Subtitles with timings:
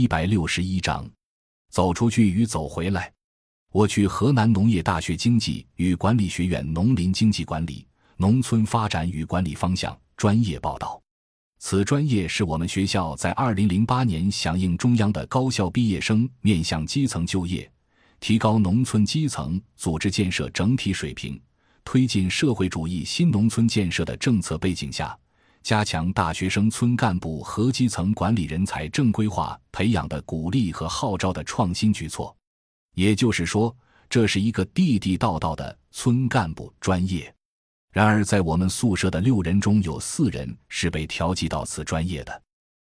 [0.00, 1.06] 一百六十一章，
[1.68, 3.12] 走出去与走回来。
[3.70, 7.86] 我去河南农业大学经济与管理学院农林经济管理、
[8.16, 10.98] 农村发展与管理方向专业报道。
[11.58, 17.70] 此专业是我们学校在二零零八年响应中央的高校毕业生面向基层就业、
[18.20, 21.38] 提高农村基层组织建设整体水平、
[21.84, 25.14] 推进社会主义新农村建设的政策背景下。
[25.62, 32.34] 加强大学生村干部和基层管理人才正规化培养的鼓励和号召的创新举措，
[32.94, 33.74] 也就是说，
[34.08, 37.32] 这是一个地地道道的村干部专业。
[37.92, 42.42] 然而，在我们宿舍的六人中有四人是被调剂到此专业的。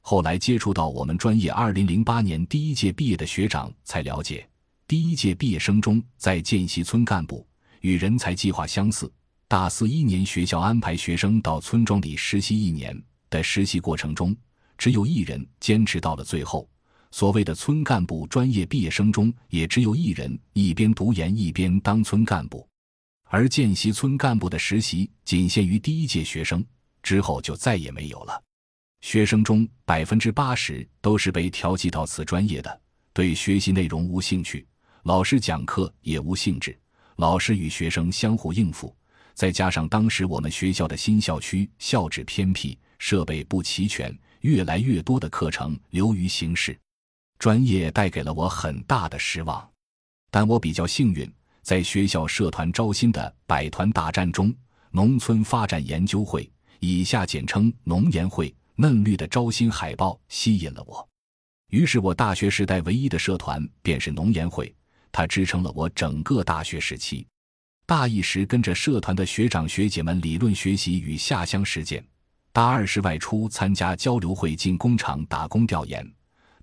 [0.00, 4.48] 后来接触到我们专业二零零八年第一届毕业的学长，才了解，
[4.86, 7.46] 第一届毕业生中在见习村干部
[7.80, 9.10] 与人才计划相似。
[9.52, 12.98] 大四一年，学校安排学生到村庄里实习一年
[13.28, 14.34] 的实习过程中，
[14.78, 16.66] 只有一人坚持到了最后。
[17.10, 22.66] 所谓的村干部专业毕业生中，也只有一人一边读研一边当村干部。
[23.24, 26.64] 而见习村干部的实习仅限于第一届学生，
[27.02, 28.42] 之后就再也没有了。
[29.02, 32.80] 学生中百分之八十都是被调剂到此专业的，
[33.12, 34.66] 对学习内容无兴趣，
[35.02, 36.74] 老师讲课也无兴致，
[37.16, 38.96] 老师与学生相互应付。
[39.34, 46.78] 再加上当时我们学校的新校区校址偏僻，设备不齐全，越来越多的课程流于形式，
[47.38, 49.68] 专业带给了我很大的失望。
[50.30, 51.30] 但我比较幸运，
[51.62, 54.54] 在学校社团招新的百团大战中，
[54.90, 61.06] 农村发展研究会（以下简称农研会）嫩绿的招新海报吸引了我，
[61.68, 64.74] 于是我大学时代唯一的社团便是农研会，
[65.10, 67.26] 它支撑了我整个大学时期。
[67.94, 72.02] 大一时跟着社团的学长学姐们理论学习与下乡实践，
[72.50, 76.10] 大二时外出参加交流会进工厂打工调研，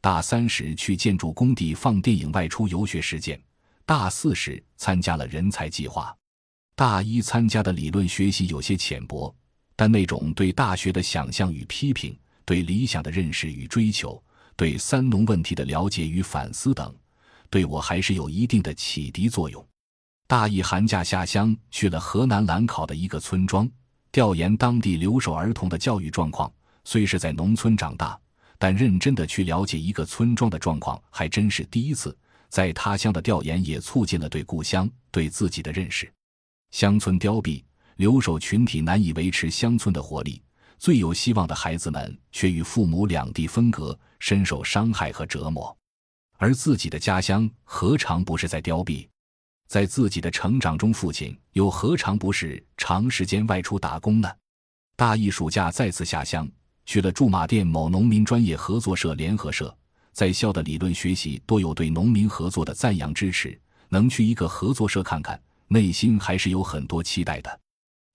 [0.00, 3.38] 大三时去建筑工地放电影外出游学实践，
[3.84, 6.16] 大四时参加了人才计划。
[6.74, 9.36] 大一参加的理论学习有些浅薄，
[9.76, 14.18] 但那种对大学的想象与批评，对理想的认识与追求，
[14.56, 16.90] 对三农问题的了解与反思等，
[17.50, 19.67] 对我还是有一定的启迪作用。
[20.28, 23.66] 大一寒假下乡，去了河南兰考的一个村庄，
[24.12, 26.52] 调研当地留守儿童的教育状况。
[26.84, 28.20] 虽是在农村长大，
[28.58, 32.14] 但认真的去了解一个村庄的状况，还真是第一次。
[32.50, 36.12] 在他乡的调研也促进了对故乡、对自己的认识。
[36.72, 37.64] 乡村凋敝，
[37.96, 40.42] 留守群体难以维持乡村的活力，
[40.78, 45.74] 最有希望的孩子们却与父母两地分隔，深受伤害和折磨。
[46.36, 49.08] 而自己的家乡何尝不是在凋敝？
[49.68, 54.28] 在自己的成长中，父亲又何尝不是长时间外出打工呢？
[54.96, 56.48] 大一暑假再次下乡，
[56.86, 59.76] 去了驻马店某农民专业合作社联合社，
[60.12, 67.60] 在校的理论学习多有对农民合作的赞扬支持，能去一个合作社看看，内心还是有很多期待的。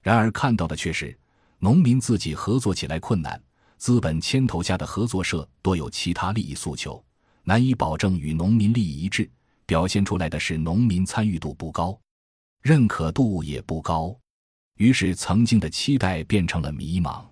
[0.01, 1.15] 然而看到的却是，
[1.59, 3.39] 农民自己合作起来困难，
[3.77, 7.01] 资本牵头下的合作社多有其他利益诉求，
[7.43, 9.29] 难以保证与农民利益一致。
[9.73, 11.99] 表现出来的是农民参与度不高，
[12.61, 14.15] 认可度也不高，
[14.75, 17.25] 于是曾经的期待变成了迷茫。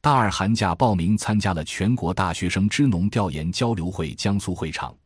[0.00, 4.96] 大二寒假报名参加了全国大学生支农调研交流会江苏会场，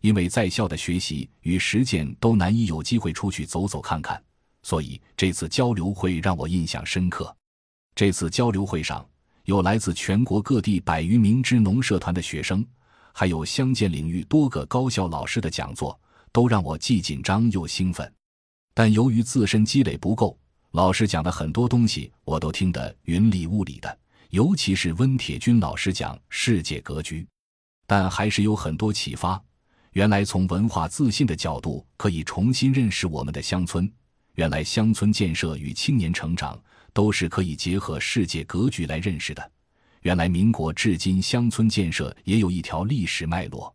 [0.00, 4.20] 因为在校的学习与实践都难以有机会出去走走看看，
[4.64, 7.32] 所以这次交流会让我印象深刻。
[7.94, 9.08] 这次交流会上
[9.44, 12.66] 有来自全国各地百余名支农社团的学生，
[13.12, 15.96] 还有乡建领域多个高校老师的讲座。
[16.34, 18.12] 都让我既紧张又兴奋，
[18.74, 20.36] 但由于自身积累不够，
[20.72, 23.98] 老师讲的很多东西我都听得云里雾里的。
[24.30, 27.24] 尤其是温铁军老师讲世界格局，
[27.86, 29.40] 但还是有很多启发。
[29.92, 33.88] 原来从文化自信的角度可以重新认识我们的乡村。
[34.34, 36.60] 原来乡村建设与青年成长
[36.92, 39.52] 都是可以结合世界格局来认识的。
[40.00, 43.72] 原来民国至今乡村建设也有一条历史脉络。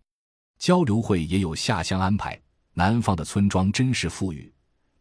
[0.58, 2.38] 交流会也有下乡安排。
[2.80, 4.50] 南方的村庄真是富裕，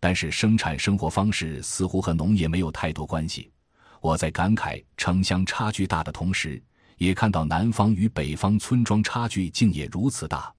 [0.01, 3.53] 但是生产生活方式似乎和农业没有太多关系。
[4.01, 6.61] 我在感慨城乡差距大的同时，
[6.97, 10.53] 也看到南方与北方村庄差距竟也如此大。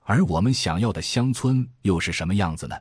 [0.00, 2.76] 而我们想要的乡村又是什么样子呢？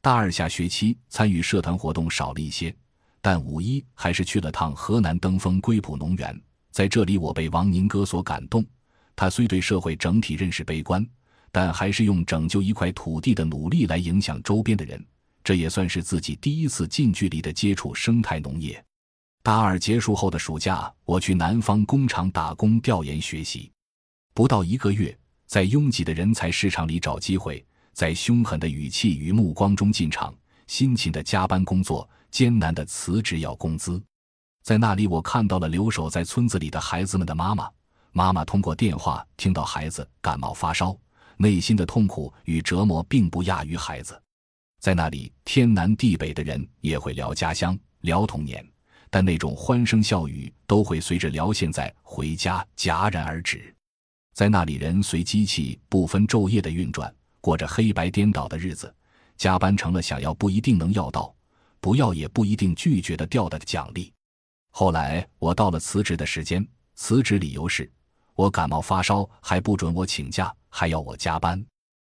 [0.00, 2.72] 大二下学期参与社团活动少了一些，
[3.20, 6.40] 但五一还是去了趟河南登封归浦农园。
[6.70, 8.64] 在这里，我被王宁哥所感动。
[9.16, 11.04] 他虽对社会整体认识悲观。
[11.56, 15.02] 但还是用拯救一块土地的努力来影响周边的人，
[15.42, 18.84] 这也算是自己第一次近距离的接触生态农业。
[19.42, 23.72] 大二结束后的暑假，我去南方工厂打工调研学习，
[24.34, 27.64] 不到一个月，在拥挤的人才市场里找机会，
[27.94, 30.34] 在凶狠的语气与目光中进场，
[30.66, 33.98] 辛勤的加班工作，艰难的辞职要工资。
[34.62, 37.66] 在那里，我看到了留守在村子里的孩子们的妈妈。
[38.12, 40.94] 妈妈通过电话听到孩子感冒发烧，
[41.36, 44.20] 内心的痛苦与折磨并不亚于孩子。
[44.80, 48.64] 在那里，天南地北的人也会聊家乡、聊童年，
[49.10, 53.74] 但那种欢声笑语都会随着聊现在回家戛然而止。
[54.34, 58.94] 在那里，人随机器不分昼夜的运转，过着黑白颠倒的日子，
[59.36, 61.34] 加班成了想要不一定能要到，
[61.80, 64.12] 不要也不一定拒绝的掉的奖励。
[64.70, 67.90] 后来，我到了辞职的时间，辞职理由是。
[68.34, 71.64] 我感冒发烧还不准我请假，还要我加班。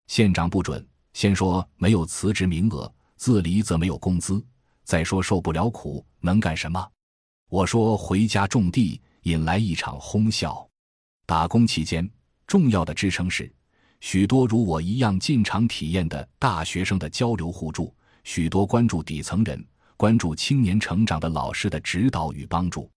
[0.08, 4.44] 县长不准，先说没有辞职名额，自离则没有工资。
[4.82, 6.84] 再说受不了苦，能干什么？
[7.50, 10.68] 我说回家种地，引来一场哄笑。
[11.24, 12.10] 打工期间，
[12.48, 13.48] 重要的支撑是
[14.00, 17.94] 许多如我一样进厂体验的大学生的交流互助，
[18.24, 19.64] 许多关注底层人、
[19.96, 22.90] 关注青年成长的老师的指导与帮助。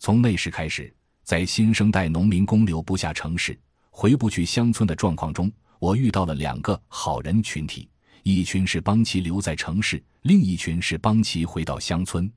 [0.00, 0.94] 从那时开始。
[1.24, 3.60] 在新生代农民工留不下城市、
[4.00, 5.50] 回不去乡村的状况中，
[5.80, 7.88] 我遇到了两个好人群体：
[8.22, 12.32] 一群是帮其留在城市，另一群是帮其回到乡村。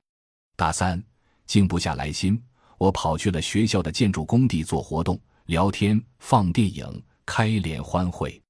[0.56, 1.00] 大三，
[1.46, 2.42] 静不下来心，
[2.78, 5.16] 我跑去了学校的建筑工地做活动、
[5.46, 8.42] 聊天、放电影、开联欢会。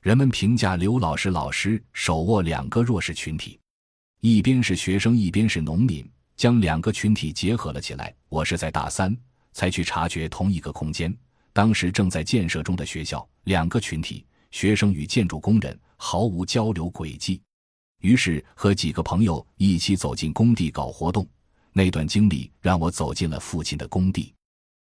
[0.00, 3.60] 人们评价刘老师老师手握两个弱势群体，
[4.22, 8.14] 一边是学生，一边是农民，将两个群体结合了起来。
[8.30, 9.14] 我是在大三。
[9.52, 11.16] 才去察觉同一个空间，
[11.54, 17.40] 当时正在建设中的学校，两个群体，学生与建筑工人毫无交流轨迹。
[18.00, 21.26] 于是和几个朋友一起走进工地搞活动。
[21.72, 24.34] 那段经历让我走进了父亲的工地。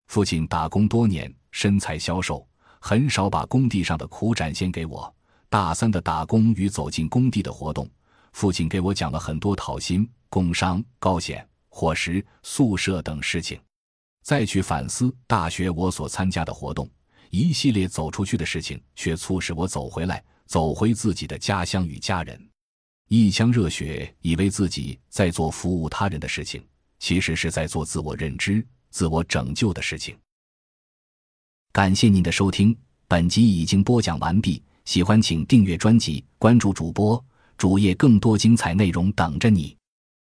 [0.10, 2.48] 父亲打工多年，身材消瘦，
[2.80, 5.12] 很少把工地上的苦展现给我。
[5.50, 7.90] 大三的打工与走进工地的活动，
[8.34, 13.60] 父亲给我讲了很多讨薪、工伤、高险、伙食、宿舍等事情。
[14.22, 16.90] 再去反思大学我所参加的活动，
[17.30, 22.50] 一系列走出去的事情，却促使我走回来，走回自己的家乡与家人。
[23.08, 26.64] 一腔热血，以为自己在做服务他人的事情，
[27.00, 30.16] 其实是在做自我认知、自我拯救的事情。
[31.72, 32.78] 感谢您的收听，
[33.08, 34.62] 本集已经播讲完毕。
[34.86, 37.24] 喜欢请订阅专辑，关注主播
[37.58, 39.79] 主页，更多精彩内容等着你。